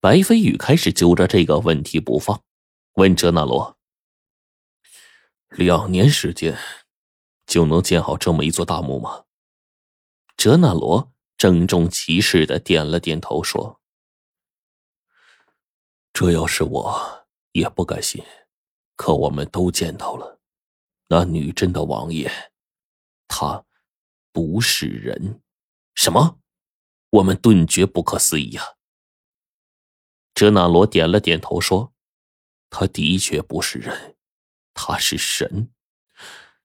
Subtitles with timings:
[0.00, 2.42] 白飞宇开始揪着这个问题不放，
[2.94, 3.76] 问哲那罗
[5.50, 6.56] ：“两年时间
[7.46, 9.26] 就能建好这么一座大墓吗？”
[10.38, 13.78] 哲那罗郑重其事的点了点头，说
[16.14, 18.24] ：“这要是我也不甘心，
[18.96, 20.40] 可我们都见到了，
[21.08, 22.32] 那女真的王爷，
[23.28, 23.66] 他
[24.32, 25.42] 不是人。”
[25.94, 26.38] 什么？
[27.10, 28.62] 我们顿觉不可思议呀。
[30.40, 31.92] 哲那罗点了点头说
[32.70, 34.16] ：“他的确不是人，
[34.72, 35.68] 他是神。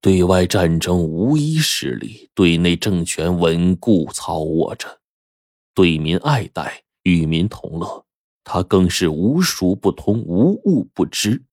[0.00, 5.00] 对外战争无一失利，对内政权稳固操握着，
[5.72, 8.04] 对民爱戴，与民同乐。
[8.42, 11.44] 他更是无术不通，无物不知。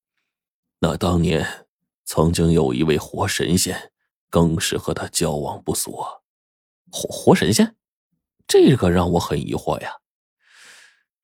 [0.80, 1.68] 那当年
[2.04, 3.92] 曾经有一位活神仙，
[4.28, 5.96] 更是和他交往不俗。”
[6.90, 7.76] 活活神仙，
[8.48, 9.98] 这个让我很疑惑呀。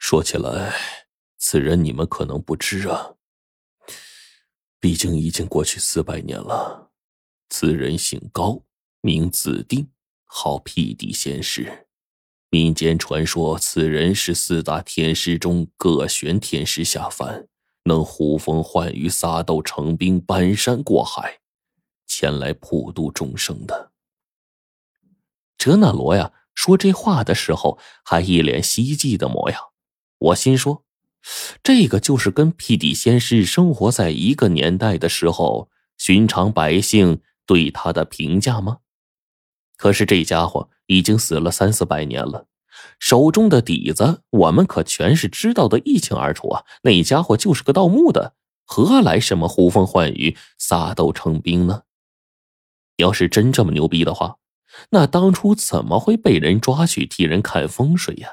[0.06, 0.74] 说起来，
[1.38, 3.14] 此人你们可能不知啊。
[4.78, 6.90] 毕竟已经过去四百年了。
[7.48, 8.64] 此人姓高，
[9.00, 9.88] 名子定，
[10.26, 11.86] 号辟地仙师。
[12.50, 17.48] 民间传说，此人是四大天师中各玄天师下凡，
[17.84, 21.40] 能呼风唤雨、撒豆成兵、搬山过海，
[22.06, 23.92] 前来普度众生的。
[25.56, 29.70] 哲那罗呀，说这话的时候还一脸希冀的模样。
[30.18, 30.84] 我心说，
[31.62, 38.78] 这个就是跟辟地仙师生活在一个年代的时候，寻常百姓对他的评价吗？
[39.76, 42.46] 可是这家伙已经死了三四百年了，
[42.98, 46.64] 手中的底子我们可全是知道的一清二楚啊！
[46.82, 51.82] 那家伙就是个盗墓的，何来什么呼风唤雨、撒豆成兵呢？
[52.96, 54.36] 要是真这么牛逼的话。
[54.90, 58.28] 那当初怎么会被人抓去替人看风水呀？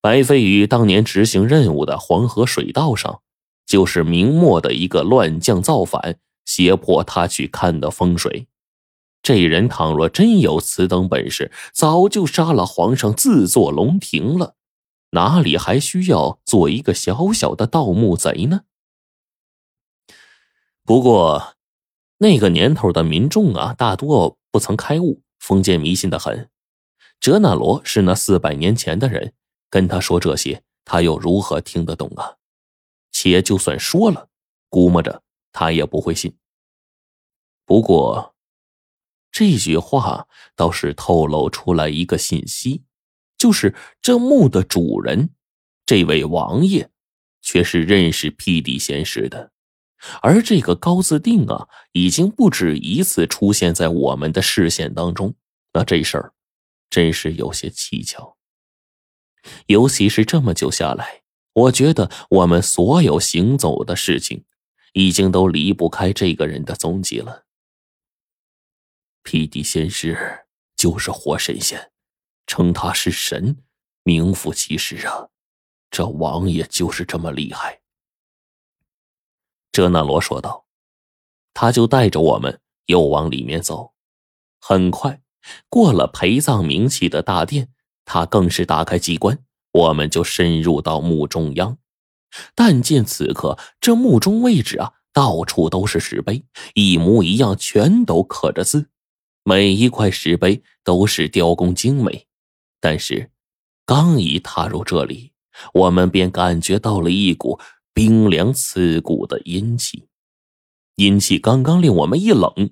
[0.00, 3.22] 白飞宇当年执行任务的黄河水道上，
[3.66, 8.46] 就是明末的一个乱将造反，胁迫他去看的风水。
[9.22, 14.54] 这人倘若真有此等本事，早就杀了皇上，自作龙庭了，
[15.10, 18.62] 哪里还需要做一个小小的盗墓贼呢？
[20.84, 21.54] 不过，
[22.18, 24.38] 那个年头的民众啊，大多。
[24.50, 26.48] 不曾开悟，封建迷信的很。
[27.20, 29.34] 哲那罗是那四百年前的人，
[29.70, 32.36] 跟他说这些，他又如何听得懂啊？
[33.10, 34.28] 且就算说了，
[34.68, 36.36] 估摸着他也不会信。
[37.64, 38.34] 不过，
[39.30, 40.26] 这句话
[40.56, 42.84] 倒是透露出来一个信息，
[43.36, 45.30] 就是这墓的主人，
[45.84, 46.90] 这位王爷，
[47.42, 49.52] 却是认识辟地仙师的。
[50.22, 55.34] 而这个高自定啊，已经不止一次出现在我们的视线当中。
[55.74, 56.32] 那这事儿，
[56.88, 58.37] 真是有些蹊跷。
[59.66, 61.22] 尤其是这么久下来，
[61.52, 64.44] 我觉得我们所有行走的事情，
[64.92, 67.44] 已经都离不开这个人的踪迹了。
[69.22, 70.46] 辟地仙师
[70.76, 71.90] 就是活神仙，
[72.46, 73.62] 称他是神，
[74.02, 75.28] 名副其实啊。
[75.90, 77.80] 这王爷就是这么厉害。
[79.72, 80.66] 哲那罗说道
[81.54, 83.94] ：“他就带着我们又往里面走。
[84.60, 85.22] 很快
[85.68, 87.72] 过了陪葬冥器的大殿，
[88.08, 89.38] 他更是打开机关，
[89.70, 91.76] 我们就深入到墓中央。
[92.54, 96.42] 但见此刻这墓中位置啊，到处都是石碑，
[96.74, 98.88] 一模一样，全都刻着字，
[99.44, 102.26] 每一块石碑都是雕工精美。
[102.80, 103.30] 但是
[103.84, 105.32] 刚一踏入这里，
[105.74, 107.60] 我们便感觉到了一股……”
[107.94, 110.06] 冰凉刺骨的阴气，
[110.94, 112.70] 阴气刚刚令我们一冷，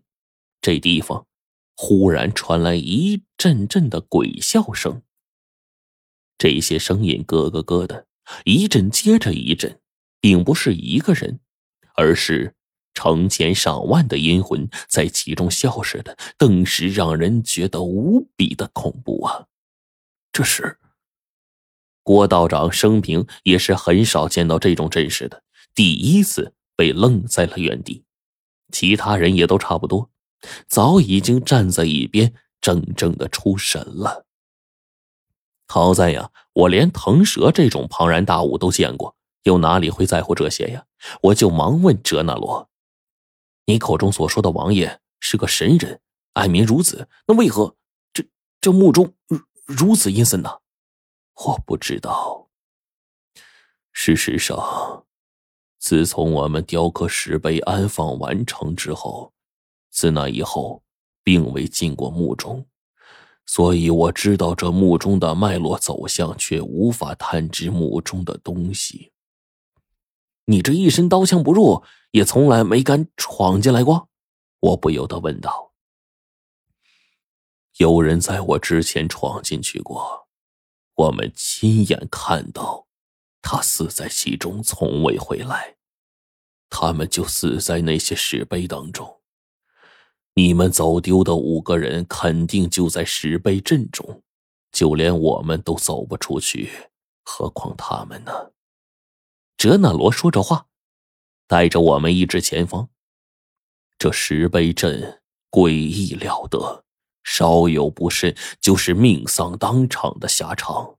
[0.60, 1.26] 这地方
[1.74, 5.02] 忽然传来一阵阵的鬼笑声。
[6.38, 8.06] 这些声音咯咯咯的，
[8.44, 9.80] 一阵接着一阵，
[10.20, 11.40] 并不是一个人，
[11.94, 12.54] 而是
[12.94, 19.46] 成千上万的阴魂在其中笑似的，顿时让人觉得无比的恐怖啊！
[20.32, 20.78] 这是。
[22.02, 25.42] 郭道长生平也是很少见到这种阵势的，
[25.74, 28.04] 第一次被愣在了原地。
[28.70, 30.10] 其他人也都差不多，
[30.68, 34.26] 早已经站在一边，怔怔的出神了。
[35.68, 40.86] 好在呀，我连腾蛇这种庞然大物都见过，又哪里会在乎这些呀？
[41.22, 42.68] 我就忙问哲那罗
[43.66, 46.00] ：“你口中所说的王爷是个神人，
[46.32, 47.76] 爱民如子，那为何
[48.12, 48.24] 这
[48.60, 49.14] 这墓中
[49.64, 50.50] 如此阴森呢？”
[51.46, 52.48] 我不知道。
[53.92, 55.04] 事实上，
[55.78, 59.32] 自从我们雕刻石碑安放完成之后，
[59.90, 60.82] 自那以后，
[61.22, 62.66] 并未进过墓中。
[63.46, 69.12] 所以我知道这墓中的脉络走向，却无法探知墓中的东西。
[70.46, 74.08] 你这一身刀枪不入，也从来没敢闯进来过？
[74.60, 75.72] 我不由得问道。
[77.78, 80.28] 有人在我之前闯进去过，
[80.94, 82.86] 我们亲眼看到，
[83.42, 85.76] 他死在其中，从未回来。
[86.68, 89.20] 他们就死在那些石碑当中。
[90.38, 94.22] 你们走丢的五个人肯定就在石碑阵中，
[94.70, 96.90] 就连我们都走不出去，
[97.24, 98.52] 何况他们呢？
[99.56, 100.66] 哲那罗说着话，
[101.48, 102.90] 带着我们一直前方。
[103.96, 106.84] 这石碑阵诡异了得，
[107.24, 110.98] 稍有不慎就是命丧当场的下场。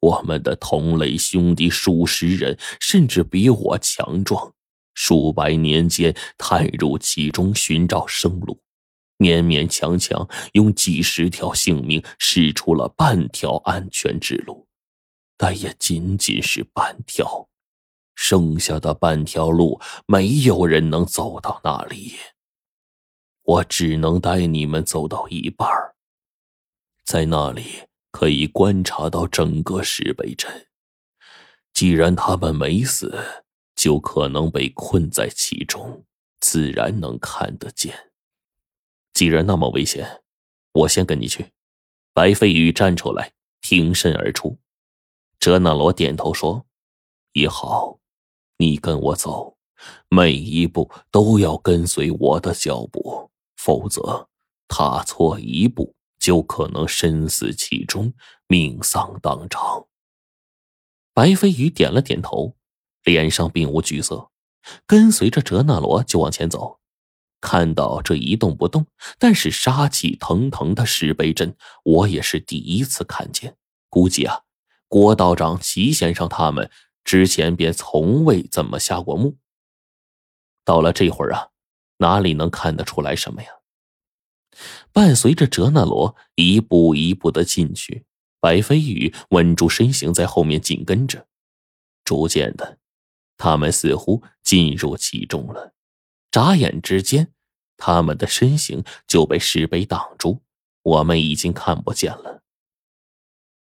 [0.00, 4.55] 我们的同类兄弟数十人，甚至比我强壮。
[4.96, 8.60] 数百年间，探入其中寻找生路，
[9.18, 14.66] 勉勉强强用几十条性命试出了半条安全之路，
[15.36, 17.48] 但也仅仅是半条，
[18.14, 22.14] 剩下的半条路没有人能走到那里。
[23.42, 25.68] 我只能带你们走到一半
[27.04, 30.66] 在那里可以观察到整个石碑镇。
[31.74, 33.44] 既然他们没死。
[33.86, 36.04] 就可能被困在其中，
[36.40, 38.10] 自然能看得见。
[39.14, 40.24] 既然那么危险，
[40.72, 41.52] 我先跟你去。
[42.12, 44.58] 白飞宇站出来，挺身而出。
[45.38, 46.66] 哲那罗点头说
[47.34, 48.00] ：“也好，
[48.56, 49.56] 你跟我走，
[50.08, 54.28] 每一步都要跟随我的脚步，否则
[54.66, 58.12] 踏错一步，就可能身死其中，
[58.48, 59.86] 命丧当场。”
[61.14, 62.56] 白飞宇点了点头。
[63.06, 64.30] 脸上并无惧色，
[64.86, 66.80] 跟随着哲那罗就往前走。
[67.40, 68.86] 看到这一动不动，
[69.18, 73.56] 但是杀气腾腾的石碑阵，我也是第一次看见。
[73.88, 74.40] 估计啊，
[74.88, 76.68] 郭道长、齐先生他们
[77.04, 79.36] 之前便从未怎么下过墓。
[80.64, 81.50] 到了这会儿啊，
[81.98, 83.48] 哪里能看得出来什么呀？
[84.90, 88.04] 伴随着哲那罗一步一步的进去，
[88.40, 91.28] 白飞宇稳住身形，在后面紧跟着。
[92.02, 92.78] 逐渐的。
[93.36, 95.74] 他们似乎进入其中了，
[96.30, 97.32] 眨眼之间，
[97.76, 100.42] 他们的身形就被石碑挡住，
[100.82, 102.42] 我们已经看不见了。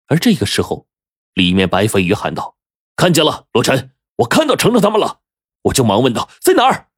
[0.07, 0.87] 而这个时候，
[1.33, 2.57] 里面白飞宇喊道
[2.97, 5.21] ：“看见了，罗晨，我看到程程他们了。”
[5.65, 6.89] 我就忙问道：“在哪儿？”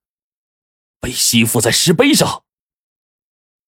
[0.99, 2.42] 被吸附在石碑上。